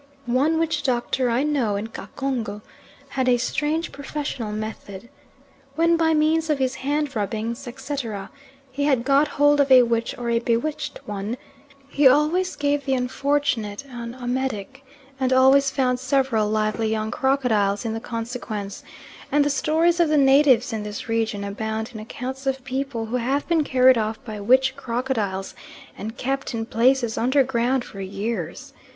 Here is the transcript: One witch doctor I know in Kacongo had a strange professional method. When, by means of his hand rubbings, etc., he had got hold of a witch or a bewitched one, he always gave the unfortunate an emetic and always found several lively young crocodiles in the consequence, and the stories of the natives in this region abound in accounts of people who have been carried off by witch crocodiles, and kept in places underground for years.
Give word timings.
One 0.25 0.57
witch 0.57 0.81
doctor 0.81 1.29
I 1.29 1.43
know 1.43 1.75
in 1.75 1.85
Kacongo 1.89 2.63
had 3.09 3.29
a 3.29 3.37
strange 3.37 3.91
professional 3.91 4.51
method. 4.51 5.09
When, 5.75 5.95
by 5.95 6.15
means 6.15 6.49
of 6.49 6.57
his 6.57 6.73
hand 6.73 7.15
rubbings, 7.15 7.67
etc., 7.67 8.31
he 8.71 8.85
had 8.85 9.03
got 9.05 9.27
hold 9.27 9.59
of 9.59 9.71
a 9.71 9.83
witch 9.83 10.17
or 10.17 10.31
a 10.31 10.39
bewitched 10.39 11.01
one, 11.05 11.37
he 11.87 12.07
always 12.07 12.55
gave 12.55 12.83
the 12.83 12.95
unfortunate 12.95 13.85
an 13.85 14.15
emetic 14.15 14.83
and 15.19 15.31
always 15.31 15.69
found 15.69 15.99
several 15.99 16.49
lively 16.49 16.89
young 16.89 17.11
crocodiles 17.11 17.85
in 17.85 17.93
the 17.93 17.99
consequence, 17.99 18.83
and 19.31 19.45
the 19.45 19.51
stories 19.51 19.99
of 19.99 20.09
the 20.09 20.17
natives 20.17 20.73
in 20.73 20.81
this 20.81 21.07
region 21.09 21.43
abound 21.43 21.91
in 21.93 21.99
accounts 21.99 22.47
of 22.47 22.63
people 22.63 23.05
who 23.05 23.17
have 23.17 23.47
been 23.47 23.63
carried 23.63 23.99
off 23.99 24.17
by 24.25 24.39
witch 24.39 24.75
crocodiles, 24.75 25.53
and 25.95 26.17
kept 26.17 26.55
in 26.55 26.65
places 26.65 27.19
underground 27.19 27.85
for 27.85 28.01
years. 28.01 28.73